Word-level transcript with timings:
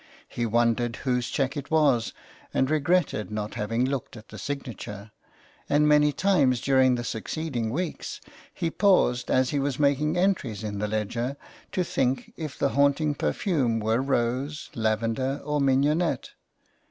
He 0.27 0.47
wondered 0.47 0.95
whose 0.95 1.29
cheque 1.29 1.55
it 1.55 1.69
was, 1.69 2.11
and 2.55 2.71
regretted 2.71 3.29
not 3.29 3.53
having 3.53 3.85
looked 3.85 4.17
at 4.17 4.29
the 4.29 4.39
signature, 4.39 5.11
and 5.69 5.87
many 5.87 6.11
times 6.11 6.59
during 6.59 6.95
the 6.95 7.03
succeeding 7.03 7.69
weeks 7.69 8.19
he 8.51 8.71
paused 8.71 9.29
as 9.29 9.51
he 9.51 9.59
was 9.59 9.77
making 9.77 10.17
entries 10.17 10.63
in 10.63 10.79
the 10.79 10.87
ledger 10.87 11.37
to 11.73 11.83
think 11.83 12.33
if 12.35 12.57
the 12.57 12.69
haunting 12.69 13.13
perfume 13.13 13.79
were 13.79 14.01
rose, 14.01 14.71
lavender, 14.73 15.39
or 15.43 15.61
mignonette. 15.61 16.31